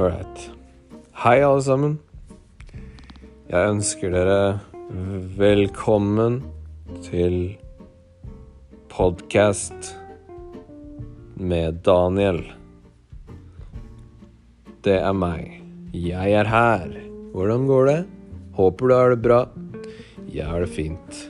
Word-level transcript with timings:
All 0.00 0.08
right. 0.08 0.50
Hei, 1.12 1.42
alle 1.44 1.60
sammen. 1.60 1.98
Jeg 3.50 3.72
ønsker 3.74 4.14
dere 4.14 4.60
velkommen 5.36 6.38
til 7.04 7.34
podkast 8.88 9.90
med 11.36 11.82
Daniel. 11.84 12.40
Det 14.88 14.96
er 15.02 15.12
meg. 15.12 15.60
Jeg 15.92 16.32
er 16.32 16.48
her. 16.48 16.96
Hvordan 17.34 17.68
går 17.68 17.90
det? 17.90 18.00
Håper 18.56 18.88
du 18.88 18.94
har 18.96 19.12
det 19.12 19.22
bra. 19.26 19.42
Jeg 20.32 20.48
har 20.48 20.64
det 20.64 20.70
fint. 20.78 21.26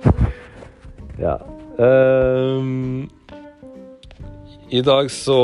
ja. 1.26 1.36
Um, 1.76 3.10
I 4.72 4.80
dag 4.80 5.12
så 5.12 5.42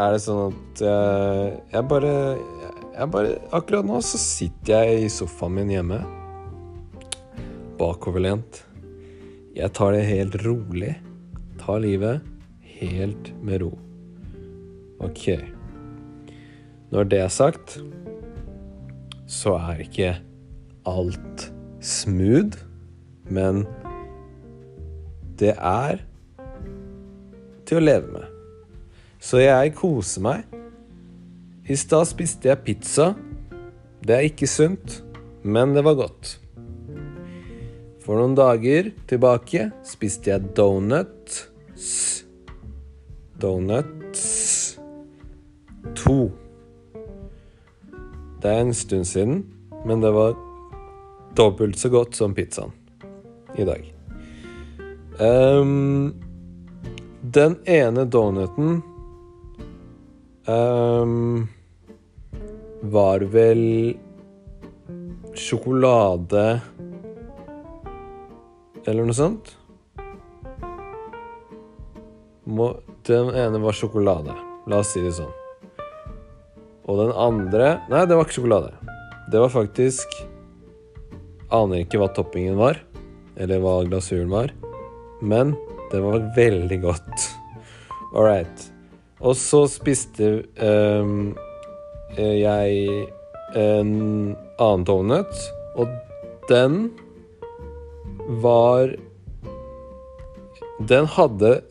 er 0.00 0.14
det 0.14 0.22
sånn 0.24 0.54
at 0.54 0.82
jeg, 0.84 1.52
jeg 1.74 1.86
bare 1.90 2.14
Jeg 2.94 3.12
bare 3.12 3.36
Akkurat 3.56 3.86
nå 3.86 4.00
så 4.04 4.20
sitter 4.20 4.84
jeg 4.84 5.06
i 5.06 5.12
sofaen 5.12 5.54
min 5.56 5.70
hjemme. 5.72 6.00
Bakoverlent. 7.80 8.64
Jeg 9.56 9.72
tar 9.76 9.94
det 9.96 10.02
helt 10.08 10.36
rolig. 10.44 10.94
Tar 11.60 11.80
livet 11.84 12.26
helt 12.80 13.30
med 13.44 13.64
ro. 13.64 13.70
Ok. 15.00 15.38
Når 16.90 17.08
det 17.12 17.20
er 17.24 17.32
sagt, 17.32 17.78
så 19.30 19.54
er 19.60 19.84
ikke 19.84 20.14
alt 20.90 21.46
smooth, 21.80 22.58
men 23.30 23.64
det 25.40 25.54
er 25.56 26.02
til 27.68 27.80
å 27.80 27.84
leve 27.84 28.12
med. 28.16 28.39
Så 29.20 29.42
jeg 29.42 29.74
koser 29.76 30.24
meg. 30.24 30.60
I 31.68 31.76
stad 31.76 32.08
spiste 32.08 32.48
jeg 32.48 32.64
pizza. 32.64 33.12
Det 34.00 34.16
er 34.16 34.26
ikke 34.30 34.48
sunt, 34.48 35.02
men 35.44 35.74
det 35.76 35.84
var 35.84 35.98
godt. 36.00 36.38
For 38.00 38.16
noen 38.16 38.34
dager 38.34 38.90
tilbake 39.10 39.68
spiste 39.86 40.32
jeg 40.32 40.54
donuts. 40.56 41.90
Donuts 43.40 44.24
to. 45.94 46.30
Det 48.40 48.50
er 48.50 48.60
en 48.64 48.74
stund 48.74 49.04
siden, 49.04 49.44
men 49.86 50.00
det 50.00 50.12
var 50.16 50.34
dobbelt 51.36 51.78
så 51.78 51.92
godt 51.92 52.16
som 52.16 52.34
pizzaen 52.34 52.72
i 53.58 53.64
dag. 53.68 53.84
Um, 55.20 56.14
den 57.20 57.58
ene 57.68 58.06
donuten 58.08 58.80
ehm, 60.50 61.48
var 62.82 63.24
vel 63.32 63.64
sjokolade 65.36 66.60
Eller 68.86 69.04
noe 69.04 69.14
sånt. 69.14 69.52
Den 73.06 73.28
ene 73.36 73.60
var 73.62 73.76
sjokolade. 73.76 74.34
La 74.66 74.80
oss 74.80 74.94
si 74.94 75.02
det 75.04 75.12
sånn. 75.14 75.30
Og 76.88 76.98
den 76.98 77.12
andre 77.14 77.76
Nei, 77.92 78.06
det 78.08 78.16
var 78.16 78.26
ikke 78.26 78.40
sjokolade. 78.40 78.72
Det 79.30 79.42
var 79.42 79.52
faktisk 79.52 80.16
Aner 81.54 81.82
ikke 81.82 81.98
hva 81.98 82.06
toppingen 82.14 82.58
var, 82.58 82.78
eller 83.34 83.58
hva 83.62 83.80
glasuren 83.82 84.30
var, 84.30 84.52
men 85.18 85.56
det 85.90 85.98
var 86.04 86.28
veldig 86.36 86.78
godt. 86.84 87.24
All 88.14 88.22
right. 88.22 88.69
Og 89.20 89.36
så 89.36 89.66
spiste 89.68 90.48
ehm, 90.56 91.36
jeg 92.16 93.04
en 93.60 93.90
annen 94.58 94.84
donut, 94.88 95.28
og 95.76 95.88
den 96.48 96.90
var 98.42 98.96
Den 100.88 101.06
hadde 101.06 101.62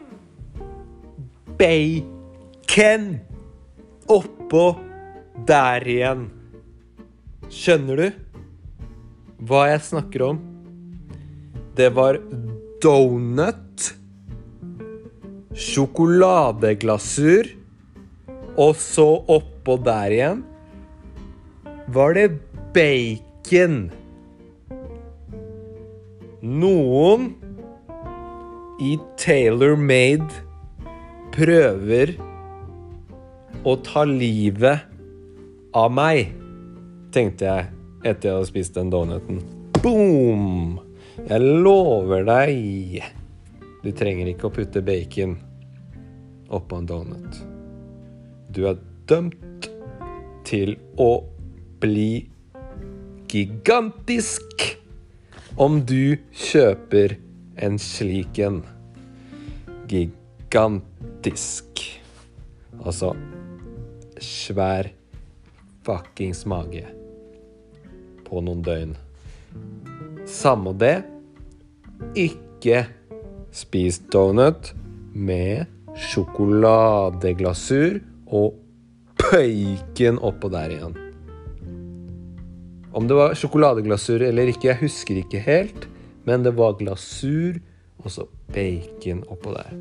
bacon 1.59 2.16
oppå 4.13 4.65
der 5.49 5.87
igjen. 5.89 6.27
Skjønner 7.49 8.01
du 8.03 8.19
hva 9.49 9.63
jeg 9.71 9.85
snakker 9.87 10.25
om? 10.27 10.41
Det 11.79 11.89
var 11.97 12.19
donut, 12.85 13.87
sjokoladeglasur, 15.57 17.49
og 18.61 18.77
så 18.81 19.09
oppå 19.39 19.79
der 19.89 20.17
igjen 20.19 20.45
var 21.97 22.13
det 22.19 22.29
bacon. 22.77 23.87
Noen 26.45 27.31
i 28.85 28.99
Taylor 29.17 29.81
Made 29.81 30.29
prøver 31.33 32.19
å 33.67 33.75
ta 33.83 34.05
livet 34.07 34.87
av 35.75 35.91
meg, 35.91 36.31
tenkte 37.15 37.49
jeg 37.49 37.67
etter 38.07 38.29
jeg 38.29 38.37
hadde 38.37 38.49
spist 38.51 38.77
den 38.79 38.93
donuten. 38.93 39.41
Boom! 39.83 40.79
Jeg 41.17 41.41
lover 41.65 42.27
deg, 42.29 43.03
du 43.83 43.91
trenger 43.97 44.31
ikke 44.31 44.47
å 44.47 44.55
putte 44.55 44.83
bacon 44.87 45.35
oppå 46.53 46.79
en 46.79 46.87
donut. 46.87 47.41
Du 48.55 48.67
er 48.71 48.79
dømt 49.11 49.67
til 50.47 50.77
å 51.03 51.25
bli 51.83 52.29
gigantisk 53.33 54.69
om 55.59 55.81
du 55.89 56.17
kjøper 56.37 57.17
en 57.67 57.81
slik 57.81 58.39
en. 58.45 58.61
Gigantisk. 59.91 61.83
Altså 62.85 63.15
svær 64.23 64.91
fuckings 65.87 66.45
mage 66.49 66.85
på 68.27 68.43
noen 68.43 68.63
døgn. 68.67 68.97
Samme 70.27 70.75
det. 70.77 71.05
Ikke 72.19 72.85
spis 73.55 74.01
donut 74.13 74.73
med 75.15 75.67
sjokoladeglasur 75.97 78.01
og 78.27 78.59
bacon 79.23 80.19
oppå 80.21 80.51
der 80.53 80.75
igjen. 80.75 80.97
Om 82.97 83.09
det 83.09 83.17
var 83.17 83.37
sjokoladeglasur 83.37 84.25
eller 84.25 84.53
ikke, 84.53 84.73
jeg 84.73 84.83
husker 84.83 85.21
ikke 85.21 85.41
helt. 85.45 85.89
Men 86.27 86.43
det 86.43 86.57
var 86.59 86.79
glasur 86.81 87.61
og 88.03 88.11
så 88.11 88.27
bacon 88.53 89.23
oppå 89.31 89.55
der. 89.55 89.77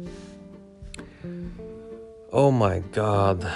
Oh 2.31 2.53
my 2.53 2.83
god. 2.93 3.47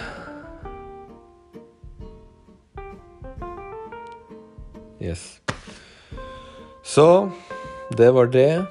Yes. 5.00 5.40
Så 6.84 7.32
det 7.98 8.12
var 8.12 8.30
det. 8.34 8.66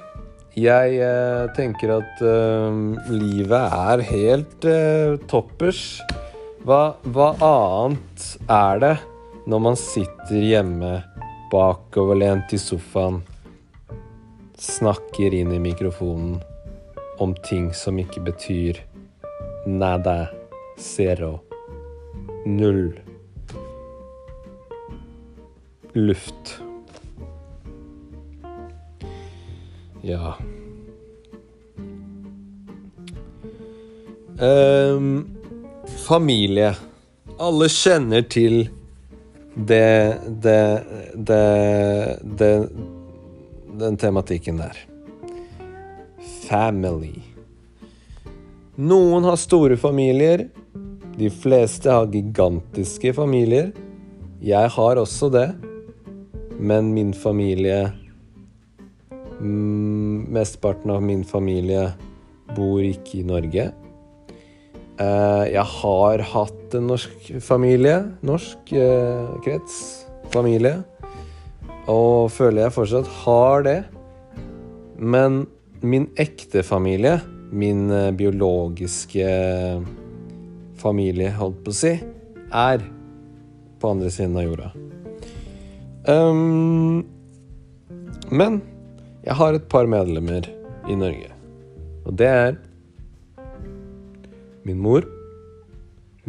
Jeg 0.59 0.97
eh, 0.99 1.45
tenker 1.55 1.93
at 1.99 2.21
eh, 2.25 2.79
livet 3.13 3.75
er 3.75 4.03
helt 4.09 4.65
eh, 4.67 5.15
toppers. 5.29 6.01
Hva, 6.67 6.97
hva 7.07 7.29
annet 7.39 8.25
er 8.51 8.81
det 8.83 8.95
når 9.49 9.63
man 9.63 9.79
sitter 9.79 10.43
hjemme 10.43 10.97
bakoverlent 11.49 12.51
i 12.53 12.59
sofaen, 12.61 13.21
snakker 14.59 15.33
inn 15.33 15.53
i 15.55 15.61
mikrofonen 15.63 16.41
om 17.23 17.33
ting 17.47 17.71
som 17.73 17.97
ikke 17.99 18.21
betyr 18.27 18.81
nada, 19.65 20.29
zero, 20.79 21.39
null, 22.45 22.99
luft. 25.99 26.55
Ja. 30.01 30.35
um, 34.39 35.27
familie. 36.07 36.75
Alle 37.39 37.69
kjenner 37.71 38.21
til 38.21 38.69
det, 39.55 40.17
det, 40.27 40.83
det, 41.15 42.19
det 42.23 42.53
Den 43.79 43.97
tematikken 43.97 44.59
der. 44.59 44.75
Family. 46.49 47.15
Noen 48.75 49.23
har 49.27 49.39
store 49.39 49.77
familier. 49.79 50.47
De 51.19 51.29
fleste 51.31 51.91
har 51.91 52.11
gigantiske 52.11 53.13
familier. 53.15 53.71
Jeg 54.43 54.71
har 54.75 54.99
også 54.99 55.29
det. 55.31 55.47
Men 56.59 56.93
min 56.93 57.13
familie 57.15 57.91
mm, 59.39 60.27
Mesteparten 60.29 60.91
av 60.91 61.03
min 61.03 61.23
familie 61.23 61.89
bor 62.55 62.83
ikke 62.83 63.21
i 63.21 63.27
Norge. 63.27 63.69
Eh, 64.99 65.43
jeg 65.53 65.65
har 65.79 66.23
hatt 66.33 66.75
en 66.75 66.89
norsk 66.91 67.29
familie. 67.43 68.01
Norsk 68.25 68.73
eh, 68.75 69.29
krets. 69.45 69.79
Familie. 70.33 70.81
Og 71.89 72.29
føler 72.35 72.65
jeg 72.65 72.75
fortsatt 72.75 73.13
har 73.23 73.63
det. 73.65 73.79
Men 74.99 75.45
min 75.81 76.09
ekte 76.19 76.63
familie, 76.67 77.19
min 77.55 77.87
eh, 77.95 78.11
biologiske 78.11 79.29
familie, 80.79 81.31
holdt 81.39 81.63
på 81.63 81.71
å 81.71 81.79
si, 81.79 81.95
er 82.51 82.83
på 83.79 83.95
andre 83.95 84.11
siden 84.11 84.35
av 84.39 84.47
jorda. 84.49 84.71
Um, 86.07 87.03
men 88.31 88.61
jeg 89.25 89.35
har 89.35 89.55
et 89.55 89.67
par 89.71 89.89
medlemmer 89.89 90.47
i 90.87 90.95
Norge. 90.95 91.31
Og 92.07 92.15
det 92.17 92.27
er 92.27 92.55
min 94.63 94.79
mor, 94.79 95.03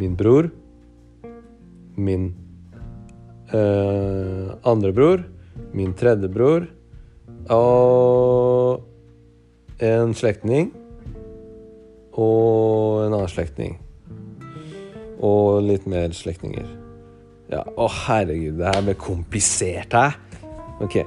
min 0.01 0.17
bror, 0.19 0.49
min 1.95 2.33
uh, 3.53 4.51
andre 4.67 4.91
bror, 4.91 5.23
min 5.73 5.93
tredje 5.95 6.27
bror 6.31 6.67
og 7.51 8.83
en 9.81 10.13
slektning 10.17 10.71
og 12.11 13.05
en 13.05 13.15
annen 13.15 13.31
slektning. 13.31 13.79
Og 15.21 15.61
litt 15.63 15.85
mer 15.89 16.11
slektninger. 16.17 16.65
Ja, 17.51 17.65
Å, 17.67 17.87
herregud, 18.07 18.59
det 18.61 18.69
her 18.71 18.83
ble 18.85 18.95
komplisert, 18.99 19.91
hæ? 19.91 20.13
Ok, 20.81 21.01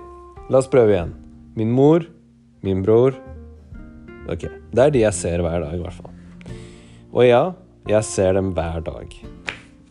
la 0.52 0.60
oss 0.60 0.68
prøve 0.70 0.92
igjen. 0.92 1.14
Min 1.56 1.70
mor, 1.72 2.04
min 2.66 2.82
bror 2.82 3.14
Ok, 4.30 4.46
det 4.72 4.82
er 4.82 4.92
de 4.92 5.02
jeg 5.02 5.16
ser 5.16 5.42
hver 5.44 5.60
dag, 5.60 5.74
i 5.76 5.82
hvert 5.82 5.96
fall. 5.98 6.12
Og 7.12 7.26
ja, 7.26 7.42
jeg 7.88 8.06
ser 8.08 8.32
dem 8.38 8.54
hver 8.56 8.80
dag. 8.84 9.12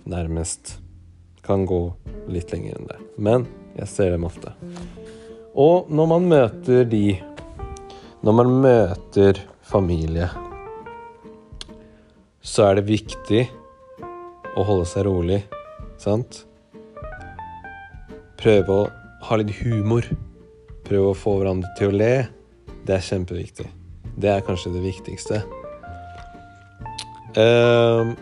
Nærmest. 0.10 0.80
Kan 1.46 1.68
gå 1.70 1.82
litt 2.32 2.50
lenger 2.54 2.80
enn 2.80 2.90
det. 2.90 2.98
Men 3.22 3.46
jeg 3.78 3.90
ser 3.92 4.14
dem 4.16 4.26
ofte. 4.26 4.56
Og 5.54 5.92
når 5.94 6.10
man 6.10 6.30
møter 6.32 6.88
de 6.90 7.20
Når 8.24 8.36
man 8.38 8.52
møter 8.64 9.42
familie, 9.68 10.30
så 12.40 12.70
er 12.70 12.78
det 12.80 12.86
viktig 12.88 13.42
å 14.56 14.64
holde 14.64 14.86
seg 14.88 15.04
rolig, 15.10 15.42
sant? 16.04 16.44
Prøve 18.40 18.76
å 18.76 18.88
ha 19.28 19.40
litt 19.40 19.54
humor. 19.62 20.08
Prøve 20.84 21.12
å 21.14 21.18
få 21.18 21.38
hverandre 21.40 21.70
til 21.80 21.94
å 21.94 21.98
le. 21.98 22.14
Det 22.84 22.98
er 22.98 23.06
kjempeviktig. 23.08 23.70
Det 24.20 24.30
er 24.30 24.44
kanskje 24.46 24.74
det 24.76 24.84
viktigste. 24.84 25.44
Uh, 27.34 28.14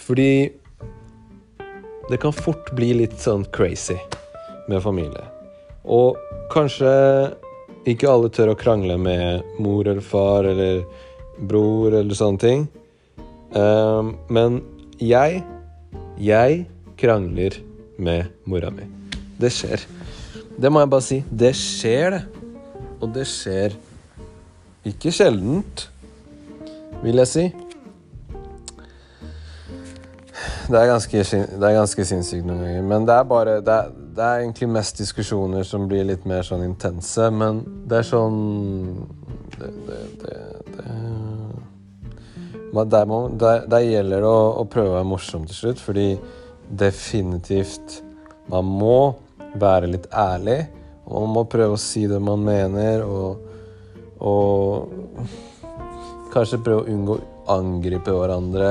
fordi 0.00 0.50
det 2.10 2.18
kan 2.20 2.34
fort 2.34 2.72
bli 2.76 2.90
litt 2.98 3.14
sånn 3.22 3.46
crazy 3.54 3.96
med 4.68 4.82
familie. 4.82 5.22
Og 5.86 6.18
kanskje 6.52 6.90
ikke 7.88 8.10
alle 8.10 8.28
tør 8.34 8.52
å 8.52 8.58
krangle 8.58 8.98
med 9.00 9.46
mor 9.62 9.86
eller 9.86 10.04
far 10.04 10.48
eller 10.50 10.82
bror 11.38 11.94
eller 11.94 12.18
sånne 12.18 12.42
ting. 12.42 12.66
Uh, 13.54 14.12
men 14.28 14.60
jeg 14.98 15.42
Jeg 16.20 16.66
krangler 17.00 17.56
med 18.00 18.30
mora 18.48 18.70
mi. 18.74 18.86
Det 19.40 19.52
skjer. 19.54 19.86
Det 20.60 20.72
må 20.72 20.82
jeg 20.82 20.92
bare 20.92 21.06
si. 21.06 21.22
Det 21.30 21.54
skjer, 21.56 22.18
det. 22.18 22.22
Og 23.00 23.08
det 23.14 23.24
skjer 23.28 23.76
ikke 24.84 25.12
sjeldent, 25.12 25.86
vil 27.04 27.20
jeg 27.22 27.28
si. 27.28 27.44
Det 30.70 30.78
er 30.78 30.86
ganske, 30.86 31.22
det 31.58 31.66
er 31.66 31.74
ganske 31.74 32.04
sinnssykt 32.06 32.46
noen 32.46 32.60
ganger. 32.62 32.84
Men 32.86 33.06
det 33.08 33.16
er 33.16 33.24
bare 33.28 33.56
det 33.64 33.74
er, 33.74 33.88
det 34.16 34.24
er, 34.24 34.42
egentlig 34.44 34.68
mest 34.70 35.00
diskusjoner 35.00 35.66
som 35.66 35.88
blir 35.90 36.06
litt 36.06 36.26
mer 36.28 36.46
sånn 36.46 36.62
intense. 36.66 37.26
Men 37.34 37.64
det 37.90 38.02
er 38.02 38.10
sånn 38.12 38.38
Det, 39.60 39.68
det, 39.86 39.96
det, 40.22 40.84
der, 42.72 43.04
må, 43.04 43.18
der, 43.36 43.66
der, 43.68 43.82
gjelder 43.84 44.22
det 44.22 44.28
å, 44.30 44.44
å, 44.62 44.64
prøve 44.70 44.92
å 44.92 44.94
være 44.94 45.08
morsom 45.10 45.42
til 45.48 45.56
slutt, 45.58 45.82
fordi 45.82 46.06
definitivt 46.70 48.02
Man 48.50 48.66
må 48.66 49.14
være 49.58 49.86
litt 49.92 50.06
ærlig. 50.10 50.64
Og 51.06 51.22
man 51.26 51.34
må 51.34 51.44
prøve 51.50 51.74
å 51.76 51.80
si 51.80 52.06
det 52.10 52.20
man 52.22 52.42
mener, 52.46 53.02
og, 53.02 53.38
og 54.22 54.90
kanskje 56.30 56.60
prøve 56.62 56.84
å 56.84 56.90
unngå 56.90 57.16
å 57.18 57.22
angripe 57.56 58.14
hverandre 58.14 58.70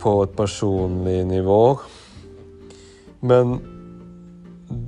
på 0.00 0.14
et 0.24 0.36
personlig 0.36 1.24
nivå. 1.28 1.62
Men 3.20 3.56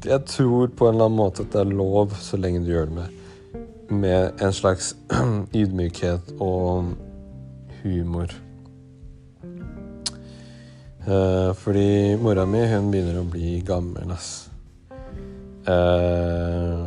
jeg 0.04 0.20
tror 0.28 0.72
på 0.76 0.88
en 0.88 0.94
eller 0.94 1.08
annen 1.08 1.20
måte 1.20 1.44
at 1.44 1.52
det 1.52 1.60
er 1.64 1.74
lov 1.80 2.14
så 2.20 2.40
lenge 2.40 2.64
du 2.64 2.72
gjør 2.72 2.88
det 2.88 2.96
med, 3.00 3.08
med 4.04 4.44
en 4.44 4.56
slags 4.56 4.94
ydmykhet 5.62 6.34
og 6.40 6.94
humor. 7.82 8.32
Uh, 11.02 11.50
fordi 11.58 12.16
mora 12.22 12.46
mi, 12.46 12.62
hun 12.70 12.90
begynner 12.92 13.18
å 13.18 13.26
bli 13.26 13.56
gammel, 13.66 14.12
ass. 14.14 14.48
Uh, 15.66 16.86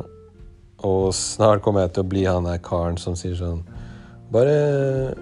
og 0.86 1.14
snart 1.16 1.64
kommer 1.64 1.86
jeg 1.86 1.96
til 1.96 2.06
å 2.06 2.10
bli 2.12 2.26
han 2.28 2.48
der 2.48 2.60
karen 2.64 2.98
som 3.00 3.16
sier 3.16 3.38
sånn 3.40 3.62
Bare 4.34 5.16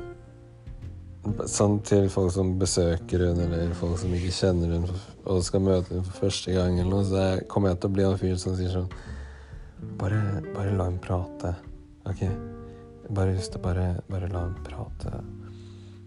Sånn 1.48 1.78
til 1.86 2.10
folk 2.12 2.34
som 2.36 2.56
besøker 2.60 3.22
hun, 3.30 3.38
eller 3.46 3.70
folk 3.78 4.00
som 4.02 4.12
ikke 4.16 4.34
kjenner 4.36 4.74
hun 4.74 4.88
og 5.24 5.44
skal 5.46 5.62
møte 5.64 5.96
hun 5.96 6.04
for 6.04 6.26
første 6.26 6.52
gang, 6.52 6.82
eller 6.82 6.92
noe, 6.92 7.06
så 7.08 7.46
kommer 7.48 7.72
jeg 7.72 7.80
til 7.80 7.92
å 7.92 7.96
bli 7.96 8.04
han 8.04 8.18
fyren 8.20 8.42
som 8.42 8.58
sier 8.58 8.74
sånn 8.74 8.90
bare, 10.02 10.20
bare 10.52 10.74
la 10.76 10.90
hun 10.90 10.98
prate, 11.04 11.54
OK? 12.12 12.26
Bare 13.16 13.38
husk 13.38 13.56
det, 13.56 13.62
bare, 13.64 13.86
bare 14.10 14.28
la 14.34 14.42
hun 14.50 14.58
prate. 14.68 15.14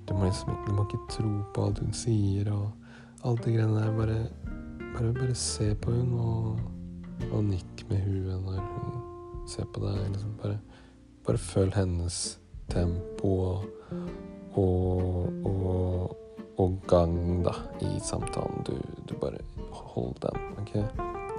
Du 0.05 0.13
må 0.15 0.29
liksom 0.29 0.53
du 0.67 0.75
må 0.77 0.85
ikke 0.85 1.01
tro 1.17 1.31
på 1.55 1.65
alt 1.65 1.81
hun 1.81 1.97
sier, 1.97 2.53
og 2.53 2.86
alt 3.27 3.45
de 3.45 3.55
greiene 3.57 3.81
der. 3.81 3.93
Bare, 3.97 4.19
bare, 4.95 5.13
bare 5.21 5.35
se 5.39 5.73
på 5.75 5.95
hun 5.95 6.17
og, 6.23 6.61
og 7.33 7.45
nikk 7.51 7.87
med 7.91 8.03
huet 8.07 8.43
når 8.47 8.61
hun 8.63 9.47
ser 9.51 9.69
på 9.75 9.83
deg. 9.85 10.03
Liksom 10.15 10.37
bare, 10.43 10.61
bare 11.27 11.43
følg 11.43 11.75
hennes 11.77 12.21
tempo 12.73 13.35
og 13.47 13.67
og, 14.57 15.33
og, 15.45 16.17
og 16.59 16.77
gang 16.89 17.45
da, 17.45 17.53
i 17.81 18.01
samtalen. 18.01 18.65
Du, 18.67 18.77
du, 19.09 19.15
bare 19.21 19.39
hold 19.71 20.15
den, 20.23 20.39
OK? 20.61 20.75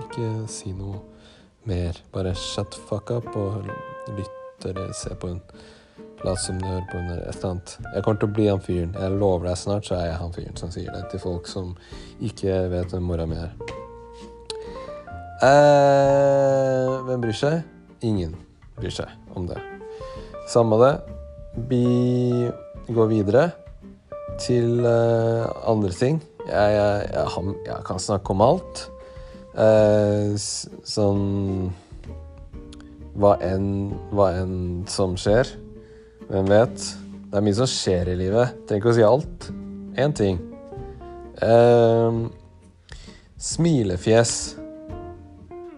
Ikke 0.06 0.29
si 0.51 0.74
noe 0.77 1.01
mer. 1.67 1.98
Bare 2.13 2.36
shut 2.38 2.77
fuck 2.89 3.12
up 3.12 3.29
og 3.36 3.65
lytt 4.17 4.70
eller 4.70 4.94
se 4.98 5.15
på 5.17 5.34
hun. 5.34 5.41
Lat 6.25 6.39
som 6.41 6.57
du 6.57 6.65
hører 6.65 6.86
på 6.89 6.97
under 6.97 7.19
et 7.21 7.36
eller 7.36 7.50
annet. 7.51 7.74
Jeg 7.93 8.03
kommer 8.03 8.19
til 8.21 8.29
å 8.29 8.33
bli 8.33 8.45
han 8.50 8.62
fyren. 8.65 8.95
Jeg 8.97 9.17
lover 9.21 9.51
deg, 9.51 9.57
snart 9.62 9.86
så 9.86 10.00
er 10.00 10.07
jeg 10.07 10.21
han 10.21 10.33
fyren 10.33 10.57
som 10.57 10.71
sier 10.74 10.89
det 10.95 11.03
til 11.12 11.21
folk 11.21 11.50
som 11.50 11.75
ikke 12.25 12.55
vet 12.71 12.95
hvem 12.95 13.05
mora 13.05 13.27
mi 13.29 13.38
er. 13.38 13.51
Eh, 15.45 16.95
hvem 17.05 17.21
bryr 17.21 17.38
seg? 17.38 17.62
Ingen 18.01 18.33
bryr 18.79 18.95
seg 18.97 19.38
om 19.38 19.45
det. 19.50 19.59
Samme 20.50 20.79
det. 20.81 20.93
Vi 21.69 22.50
går 22.93 23.09
videre 23.12 23.51
til 24.41 24.86
uh, 24.86 25.45
andre 25.69 25.91
ting. 25.93 26.21
Jeg, 26.47 26.74
jeg, 26.74 27.09
jeg, 27.13 27.55
jeg, 27.65 27.79
kan 27.86 28.01
snakke 28.01 28.33
om 28.33 28.41
alt. 28.45 28.88
Uh, 29.57 30.33
sånn 30.38 31.69
hva 33.17 33.36
enn, 33.41 33.93
hva 34.13 34.31
enn 34.41 34.57
som 34.89 35.17
skjer. 35.19 35.50
Hvem 36.27 36.50
vet? 36.51 36.88
Det 37.27 37.39
er 37.39 37.46
mye 37.46 37.57
som 37.57 37.69
skjer 37.72 38.12
i 38.12 38.17
livet. 38.19 38.55
Trenger 38.67 38.84
ikke 38.84 38.93
å 38.93 38.98
si 38.98 39.05
alt. 39.07 39.50
Én 39.98 40.15
ting. 40.15 40.41
Uh, 41.41 42.27
smilefjes 43.38 44.34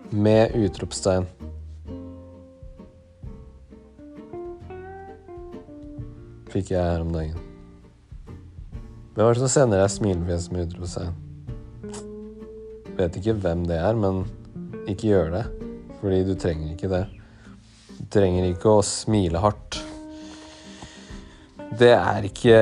med 0.10 0.56
utropstegn. 0.58 1.28
fikk 6.50 6.74
jeg 6.74 6.82
her 6.82 7.04
om 7.04 7.14
dagen. 7.14 7.38
Hvem 9.14 9.26
er 9.26 9.36
det 9.36 9.44
som 9.44 9.52
sender 9.54 9.82
deg 9.82 9.92
smilefjes 9.94 10.48
med 10.54 10.70
utropstegn? 10.70 11.16
Vet 13.00 13.20
ikke 13.20 13.38
hvem 13.44 13.66
det 13.70 13.78
er, 13.80 13.98
men 14.00 14.24
ikke 14.90 15.12
gjør 15.12 15.34
det. 15.38 15.46
Fordi 16.00 16.20
du 16.28 16.34
trenger 16.40 16.74
ikke 16.74 16.92
det. 16.92 17.04
Du 18.00 18.06
trenger 18.16 18.50
ikke 18.50 18.80
å 18.80 18.86
smile 18.86 19.42
hardt. 19.44 19.82
Det 21.80 21.94
er 21.96 22.26
ikke 22.28 22.60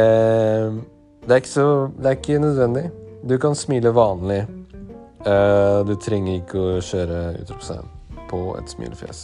Det 1.26 1.32
er 1.34 1.42
ikke 1.42 1.50
så 1.50 1.90
Det 1.98 2.06
er 2.06 2.18
ikke 2.20 2.40
nødvendig. 2.40 2.92
Du 3.28 3.38
kan 3.38 3.56
smile 3.56 3.90
vanlig. 3.96 4.46
Uh, 5.26 5.84
du 5.88 5.96
trenger 6.00 6.38
ikke 6.38 6.60
å 6.62 6.82
kjøre 6.86 7.42
utropstegn 7.42 7.88
på 8.30 8.40
et 8.60 8.70
smilefjes. 8.72 9.22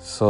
Så 0.00 0.28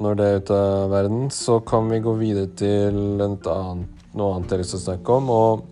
når 0.00 0.14
det 0.16 0.26
er 0.26 0.38
ute 0.40 0.54
av 0.56 0.90
verden, 0.94 1.26
så 1.34 1.58
kan 1.60 1.90
vi 1.90 1.98
gå 2.04 2.14
videre 2.16 2.48
til 2.56 3.20
annet, 3.20 3.88
noe 4.14 4.36
annet 4.36 4.54
jeg 4.54 4.68
å 4.78 4.80
snakke 4.86 5.18
om. 5.18 5.30
Og 5.34 5.64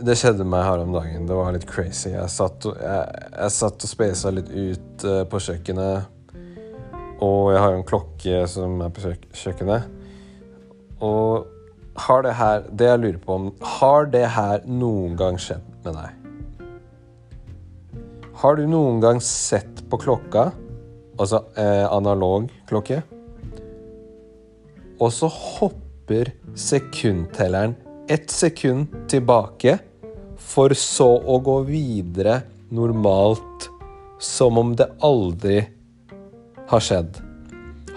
det 0.00 0.16
skjedde 0.16 0.46
meg 0.48 0.64
her 0.64 0.84
om 0.86 0.94
dagen. 0.94 1.26
Det 1.28 1.36
var 1.36 1.52
litt 1.52 1.68
crazy. 1.68 2.14
Jeg 2.14 2.30
satt, 2.32 2.64
jeg, 2.64 3.26
jeg 3.34 3.56
satt 3.58 3.84
og 3.84 3.92
spesa 3.92 4.32
litt 4.32 4.48
ut 4.54 5.04
uh, 5.04 5.24
på 5.28 5.42
kjøkkenet. 5.50 6.14
Og 7.24 7.52
jeg 7.52 7.62
har 7.62 7.74
en 7.74 7.86
klokke 7.86 8.42
som 8.50 8.78
er 8.84 8.92
på 8.94 9.14
kjøkkenet. 9.34 9.88
Og 11.02 11.46
har 11.98 12.22
det 12.22 12.34
her 12.38 12.64
Det 12.70 12.86
jeg 12.86 13.00
lurer 13.02 13.18
på 13.22 13.34
om 13.34 13.50
Har 13.78 14.06
det 14.10 14.24
her 14.34 14.64
noen 14.66 15.16
gang 15.18 15.38
skjedd 15.40 15.66
med 15.84 15.98
deg? 15.98 16.14
Har 18.38 18.54
du 18.54 18.68
noen 18.70 19.00
gang 19.02 19.18
sett 19.24 19.80
på 19.90 19.98
klokka, 19.98 20.52
altså 21.18 21.40
eh, 21.58 21.86
analog 21.90 22.44
klokke, 22.68 23.00
og 25.02 25.10
så 25.10 25.26
hopper 25.26 26.30
sekundtelleren 26.54 27.74
ett 28.06 28.30
sekund 28.30 28.94
tilbake, 29.10 29.80
for 30.38 30.70
så 30.78 31.08
å 31.18 31.40
gå 31.42 31.56
videre 31.66 32.40
normalt 32.70 33.66
som 34.22 34.58
om 34.62 34.70
det 34.78 34.86
aldri 35.02 35.58
har 36.68 36.84
skjedd? 36.84 37.18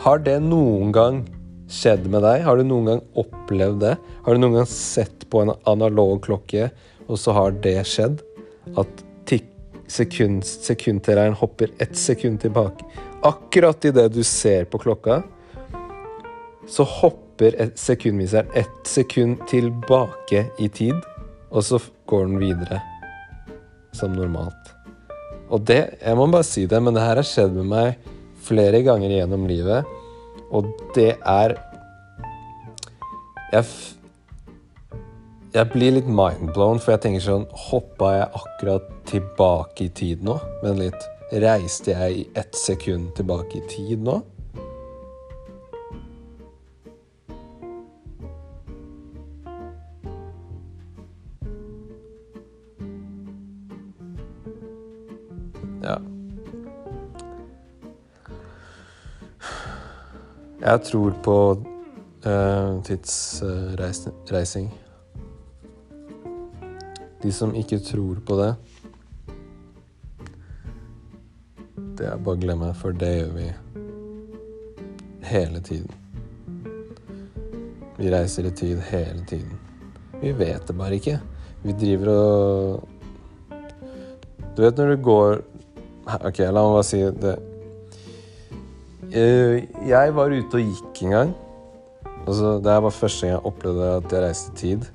Har 0.01 0.23
det 0.25 0.39
noen 0.43 0.91
gang 0.95 1.21
skjedd 1.71 2.07
med 2.11 2.25
deg? 2.25 2.41
Har 2.47 2.57
du 2.57 2.65
noen 2.67 2.89
gang 2.89 3.05
opplevd 3.19 3.81
det? 3.83 3.95
Har 4.25 4.35
du 4.35 4.41
noen 4.41 4.61
gang 4.61 4.69
sett 4.69 5.27
på 5.31 5.43
en 5.43 5.53
analog 5.69 6.19
klokke, 6.25 6.71
og 7.07 7.19
så 7.19 7.35
har 7.37 7.55
det 7.63 7.79
skjedd? 7.89 8.21
At 8.79 9.07
sekund, 9.91 10.45
sekundtelleren 10.45 11.33
hopper 11.33 11.69
ett 11.79 11.97
sekund 11.97 12.41
tilbake. 12.41 12.85
Akkurat 13.21 13.85
idet 13.85 14.13
du 14.13 14.23
ser 14.23 14.65
på 14.65 14.79
klokka, 14.79 15.21
så 16.67 16.83
hopper 16.83 17.71
sekundviseren 17.75 18.47
ett 18.55 18.87
sekund 18.87 19.47
tilbake 19.49 20.45
i 20.59 20.69
tid, 20.69 20.95
og 21.49 21.63
så 21.63 21.79
går 22.05 22.25
den 22.29 22.39
videre 22.39 22.79
som 23.91 24.13
normalt. 24.15 24.71
Og 25.51 25.65
det 25.67 25.97
Jeg 26.01 26.15
må 26.15 26.27
bare 26.31 26.47
si 26.47 26.65
det, 26.65 26.79
men 26.79 26.93
det 26.95 27.03
her 27.03 27.19
har 27.19 27.27
skjedd 27.27 27.51
med 27.51 27.67
meg 27.67 28.11
flere 28.41 28.81
ganger 28.85 29.13
gjennom 29.17 29.47
livet. 29.49 29.87
Og 30.51 30.71
det 30.95 31.15
er 31.17 31.57
Jeg, 33.51 33.65
jeg 35.51 35.67
blir 35.73 35.91
litt 35.97 36.07
mindblown, 36.07 36.79
for 36.79 36.93
jeg 36.93 37.01
tenker 37.03 37.23
sånn 37.25 37.47
Hoppa 37.67 38.13
jeg 38.15 38.29
akkurat 38.39 38.85
tilbake 39.11 39.89
i 39.89 39.91
tid 39.91 40.23
nå? 40.23 40.37
Men 40.63 40.79
litt 40.79 41.09
Reiste 41.31 41.91
jeg 41.91 42.15
i 42.15 42.23
ett 42.39 42.55
sekund 42.55 43.13
tilbake 43.15 43.59
i 43.59 43.67
tid 43.71 44.03
nå? 44.03 44.17
Jeg 60.71 60.83
tror 60.87 61.15
på 61.23 61.37
uh, 62.25 62.83
tidsreising. 62.87 64.69
De 67.23 67.31
som 67.35 67.55
ikke 67.55 67.79
tror 67.83 68.21
på 68.23 68.37
det, 68.39 68.53
det 71.99 72.07
er 72.07 72.23
bare 72.23 72.37
å 72.37 72.41
glemme, 72.45 72.71
for 72.79 72.95
det 72.95 73.11
gjør 73.17 73.35
vi 73.35 73.49
hele 75.27 75.59
tiden. 75.59 75.91
Vi 77.99 78.15
reiser 78.15 78.47
i 78.47 78.55
tid 78.55 78.79
hele 78.93 79.27
tiden. 79.27 79.59
Vi 80.23 80.31
vet 80.39 80.71
det 80.71 80.79
bare 80.79 80.95
ikke. 81.01 81.19
Vi 81.67 81.75
driver 81.83 82.15
og 82.15 82.87
Du 84.55 84.63
vet 84.63 84.77
når 84.77 84.95
du 84.95 85.03
går 85.03 85.41
OK, 86.07 86.39
la 86.47 86.63
meg 86.63 86.75
bare 86.79 86.87
si 86.87 87.03
det. 87.27 87.39
Eh, 89.11 89.67
jeg 89.89 90.13
var 90.15 90.31
ute 90.31 90.55
og 90.55 90.69
gikk 90.69 91.01
en 91.03 91.11
gang. 91.11 91.31
Altså, 92.23 92.53
det 92.63 92.75
var 92.83 92.93
første 92.95 93.25
gang 93.25 93.33
jeg 93.33 93.45
opplevde 93.49 93.89
at 93.97 94.13
jeg 94.13 94.23
reiste 94.23 94.53
tid. 94.55 94.85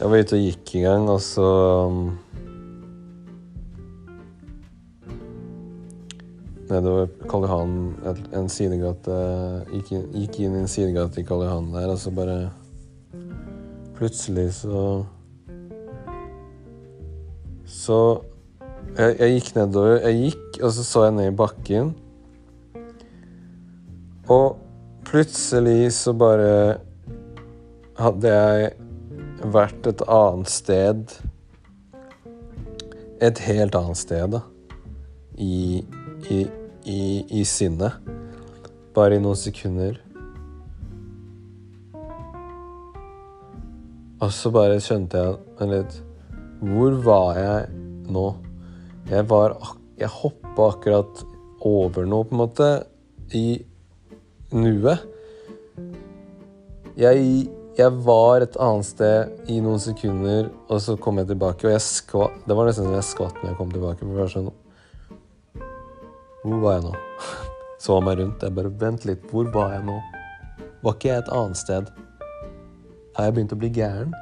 Jeg 0.00 0.10
var 0.10 0.20
ute 0.20 0.36
og 0.36 0.42
gikk 0.42 0.72
en 0.76 0.84
gang, 0.84 1.08
og 1.08 1.20
så 1.24 1.46
um, 1.86 2.18
Nedover 6.68 7.08
Karl 7.30 7.46
Johan, 7.48 7.72
en 8.36 8.52
sidegate 8.52 9.16
gikk 9.70 9.94
inn, 9.96 10.04
gikk 10.12 10.38
inn 10.42 10.58
i 10.58 10.62
en 10.66 10.68
sidegate 10.68 11.22
i 11.22 11.24
Karl 11.24 11.46
Johan 11.46 11.72
der, 11.72 11.88
og 11.88 11.98
så 12.00 12.12
bare 12.12 12.36
Plutselig 13.96 14.50
så 14.60 15.04
Så 17.64 17.98
jeg, 18.98 19.16
jeg 19.16 19.34
gikk 19.38 19.52
nedover. 19.56 20.00
Jeg 20.04 20.22
gikk, 20.26 20.62
og 20.62 20.72
så 20.76 20.84
så 20.84 21.08
jeg 21.08 21.16
ned 21.16 21.32
i 21.32 21.36
bakken. 21.36 21.94
Og 24.30 24.58
plutselig 25.08 25.92
så 25.96 26.12
bare 26.14 26.78
hadde 27.98 28.30
jeg 28.30 28.70
vært 29.52 29.88
et 29.90 30.02
annet 30.06 30.50
sted 30.50 31.10
Et 33.22 33.38
helt 33.46 33.74
annet 33.78 33.98
sted, 33.98 34.32
da. 34.34 34.40
I, 35.38 35.82
i, 36.30 36.38
i, 36.84 37.02
i 37.40 37.42
sinnet. 37.46 37.98
Bare 38.94 39.16
i 39.16 39.22
noen 39.22 39.38
sekunder. 39.38 39.98
Og 44.22 44.30
så 44.34 44.50
bare 44.54 44.78
skjønte 44.82 45.18
jeg 45.18 45.70
litt 45.70 45.98
Hvor 46.62 46.98
var 47.06 47.38
jeg 47.38 48.10
nå? 48.10 48.26
Jeg 49.10 49.26
var 49.30 49.56
Jeg 49.98 50.10
hoppa 50.14 50.68
akkurat 50.72 51.22
over 51.62 52.06
noe, 52.06 52.26
på 52.26 52.34
en 52.34 52.42
måte, 52.42 52.68
i 53.38 53.62
nuet. 54.52 55.02
Jeg, 56.98 57.48
jeg, 57.78 57.92
var 58.04 58.44
et 58.44 58.56
annet 58.60 58.86
sted 58.86 59.50
i 59.50 59.60
noen 59.64 59.80
sekunder, 59.80 60.50
og 60.68 60.82
så 60.84 60.96
kom 61.00 61.20
jeg 61.20 61.30
tilbake. 61.32 61.66
Og 61.66 61.74
jeg 61.74 61.84
skvatt, 61.84 62.42
det 62.46 62.56
var 62.58 62.68
nesten 62.68 62.88
som 62.88 62.96
jeg 62.96 63.08
skvatt 63.08 63.38
når 63.40 63.52
jeg 63.52 63.58
kom 63.60 63.72
tilbake. 63.72 64.04
For 64.04 64.20
var 64.20 64.32
sånn 64.32 64.50
Hvor 66.42 66.60
var 66.64 66.78
jeg 66.78 66.86
nå? 66.88 66.96
Så 67.82 67.96
meg 68.04 68.20
rundt. 68.20 68.42
Jeg 68.44 68.54
bare 68.54 68.74
Vent 68.78 69.06
litt. 69.08 69.24
Hvor 69.30 69.48
var 69.54 69.72
jeg 69.74 69.86
nå? 69.88 69.96
Var 70.82 70.98
ikke 70.98 71.08
jeg 71.08 71.22
et 71.24 71.32
annet 71.34 71.58
sted? 71.58 71.88
Har 73.16 73.28
jeg 73.28 73.34
begynt 73.38 73.56
å 73.56 73.58
bli 73.58 73.72
gæren? 73.74 74.12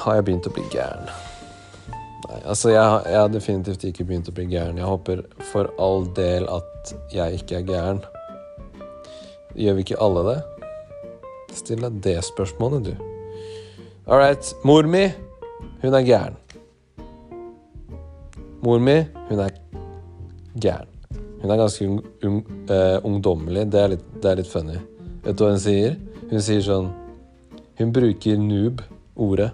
Har 0.00 0.16
jeg 0.16 0.26
begynt 0.30 0.48
å 0.48 0.54
bli 0.54 0.64
gæren? 0.72 1.10
Nei, 2.30 2.38
altså 2.48 2.70
jeg, 2.72 2.84
jeg 3.10 3.18
har 3.20 3.30
definitivt 3.32 3.84
ikke 3.88 4.06
begynt 4.08 4.30
å 4.30 4.34
bli 4.36 4.46
gæren. 4.48 4.78
Jeg 4.80 4.88
håper 4.88 5.24
for 5.50 5.68
all 5.82 6.06
del 6.16 6.46
at 6.48 6.69
jeg 7.12 7.40
ikke 7.40 7.60
er 7.60 7.66
gæren. 7.68 8.02
Gjør 9.54 9.76
vi 9.76 9.84
ikke 9.84 9.98
alle 10.02 10.22
det? 10.28 10.38
Still 11.58 11.82
deg 11.86 11.98
det 12.04 12.18
spørsmålet, 12.24 12.90
du. 12.90 12.94
All 14.06 14.20
right. 14.20 14.54
Mor 14.64 14.86
mi, 14.86 15.08
hun 15.82 15.94
er 15.94 16.06
gæren. 16.06 16.38
Mor 18.62 18.78
mi, 18.78 18.96
hun 19.28 19.42
er 19.42 19.50
gæren. 20.60 20.88
Hun 21.42 21.50
er 21.50 21.56
ganske 21.56 21.88
un 21.88 22.00
un 22.24 22.42
uh, 22.70 22.98
ungdommelig. 23.04 23.66
Det 23.72 23.80
er, 23.80 23.92
litt, 23.94 24.06
det 24.22 24.30
er 24.30 24.40
litt 24.40 24.50
funny. 24.50 24.78
Vet 25.24 25.38
du 25.38 25.44
hva 25.44 25.52
hun 25.54 25.62
sier? 25.62 25.96
Hun 26.30 26.42
sier 26.44 26.64
sånn 26.64 26.90
Hun 27.80 27.92
bruker 27.96 28.36
noob-ordet. 28.36 29.50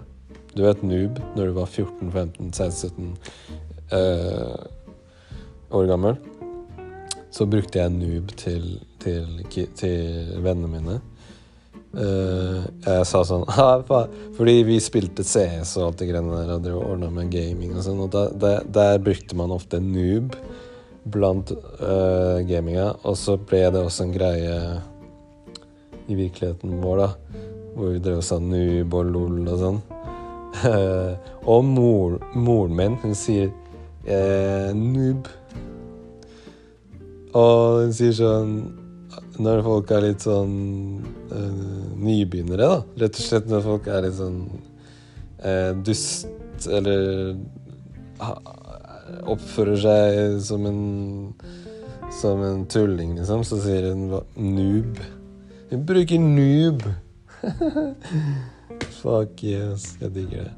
Du 0.55 0.65
vet 0.65 0.81
noob 0.83 1.19
når 1.35 1.45
du 1.45 1.53
var 1.55 1.69
14, 1.69 2.11
15, 2.11 2.49
16, 2.53 2.89
17 2.97 3.13
uh, 3.93 4.65
år 5.71 5.87
gammel. 5.87 6.17
Så 7.37 7.45
brukte 7.45 7.77
jeg 7.83 7.93
noob 7.93 8.31
til 8.39 8.77
til, 9.01 9.67
til 9.77 10.41
vennene 10.43 10.69
mine. 10.71 10.97
Uh, 11.97 12.65
jeg 12.83 13.05
sa 13.07 13.21
sånn 13.25 13.45
Fordi 14.37 14.55
vi 14.67 14.75
spilte 14.83 15.23
CS 15.25 15.77
og 15.79 15.85
alt 15.85 16.01
det 16.01 16.09
greiene 16.09 16.35
der 16.35 16.57
og 16.57 16.65
drev 16.65 16.81
ordna 16.81 17.09
med 17.13 17.31
gaming 17.31 17.77
og 17.77 17.85
sånn, 17.85 18.01
og 18.03 18.11
da, 18.13 18.27
der, 18.35 18.67
der, 18.75 18.99
brukte 19.01 19.37
man 19.39 19.53
ofte 19.55 19.79
noob 19.81 20.35
blant 21.07 21.53
uh, 21.55 22.43
gaminga, 22.45 22.89
og 23.07 23.15
så 23.15 23.37
ble 23.39 23.63
det 23.71 23.79
også 23.79 24.03
en 24.03 24.13
greie 24.13 24.57
i 26.11 26.17
virkeligheten 26.19 26.75
vår, 26.83 27.05
da, 27.05 27.39
hvor 27.77 27.95
vi 27.95 28.03
drev 28.03 28.19
og 28.19 28.27
sa 28.27 28.41
noob 28.43 28.97
og 28.99 29.13
lol 29.15 29.39
og 29.45 29.63
sånn. 29.63 29.81
Uh, 30.67 31.15
og 31.55 31.63
mor, 31.71 32.19
moren 32.35 32.75
min, 32.75 32.99
hun 33.05 33.15
sier 33.17 33.53
noob 34.75 35.31
Og 37.35 37.83
hun 37.83 37.93
sier 37.95 38.15
sånn 38.15 38.53
Når 39.41 39.61
folk 39.65 39.91
er 39.93 40.05
litt 40.07 40.23
sånn 40.25 40.53
uh, 41.31 41.91
nybegynnere, 41.97 42.67
da. 42.69 42.79
Rett 43.03 43.19
og 43.19 43.27
slett 43.27 43.49
når 43.51 43.65
folk 43.65 43.89
er 43.91 44.07
litt 44.07 44.17
sånn 44.17 44.39
uh, 45.43 45.73
dust, 45.85 46.29
eller 46.65 47.35
oppfører 49.29 49.77
seg 49.83 50.39
som 50.45 50.65
en 50.69 50.81
Som 52.17 52.41
en 52.41 52.63
tulling, 52.71 53.13
liksom, 53.19 53.43
så 53.45 53.59
sier 53.61 53.91
hun 53.91 54.07
noob. 54.39 55.01
Hun 55.69 55.83
bruker 55.85 56.23
noob. 56.23 56.85
Fuck 59.01 59.43
yes. 59.43 59.91
Jeg 60.01 60.13
digger 60.15 60.47
det. 60.47 60.55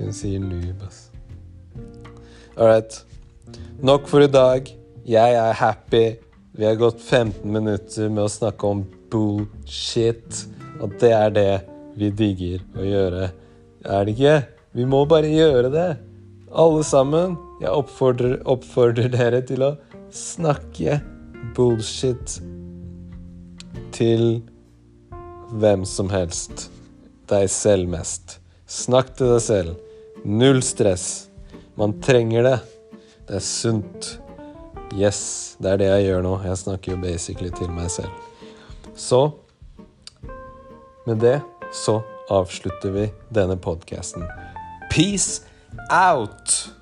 Hun 0.00 0.16
sier 0.16 0.42
noob, 0.42 0.82
ass. 0.88 1.10
All 2.56 2.72
right. 2.72 2.96
Nok 3.84 4.08
for 4.08 4.24
i 4.24 4.30
dag. 4.32 4.72
Jeg 5.08 5.34
er 5.34 5.52
happy. 5.56 6.04
Vi 6.52 6.66
har 6.66 6.74
gått 6.74 7.00
15 7.00 7.52
minutter 7.52 8.10
med 8.12 8.26
å 8.26 8.32
snakke 8.32 8.68
om 8.68 8.82
bullshit. 9.12 10.44
Og 10.80 10.92
det 11.00 11.12
er 11.16 11.32
det 11.34 11.50
vi 11.98 12.10
digger 12.12 12.64
å 12.76 12.84
gjøre. 12.84 13.30
Er 13.84 14.04
det 14.04 14.16
ikke? 14.16 14.36
Vi 14.76 14.86
må 14.86 15.04
bare 15.08 15.30
gjøre 15.32 15.72
det. 15.72 15.88
Alle 16.50 16.84
sammen. 16.84 17.38
Jeg 17.62 17.72
oppfordrer, 17.72 18.38
oppfordrer 18.48 19.10
dere 19.12 19.40
til 19.46 19.64
å 19.64 19.74
snakke 20.14 21.00
bullshit 21.56 22.38
til 23.96 24.42
hvem 25.60 25.84
som 25.88 26.10
helst. 26.12 26.68
Deg 27.30 27.48
selv 27.52 27.90
mest. 27.92 28.38
Snakk 28.70 29.14
til 29.18 29.32
deg 29.34 29.44
selv. 29.44 29.76
Null 30.24 30.60
stress. 30.64 31.30
Man 31.78 31.96
trenger 32.04 32.44
det. 32.46 32.58
Det 33.28 33.38
er 33.38 33.46
sunt. 33.46 34.16
Yes, 34.98 35.56
det 35.62 35.70
er 35.70 35.78
det 35.78 35.86
jeg 35.86 36.08
gjør 36.08 36.24
nå. 36.26 36.34
Jeg 36.44 36.58
snakker 36.58 36.92
jo 36.92 36.98
basically 37.02 37.50
til 37.54 37.70
meg 37.74 37.90
selv. 37.94 38.10
Så 38.98 39.30
med 41.06 41.22
det 41.22 41.38
så 41.74 42.00
avslutter 42.30 42.90
vi 42.94 43.06
denne 43.34 43.56
podkasten. 43.56 44.26
Peace 44.90 45.42
out! 45.90 46.79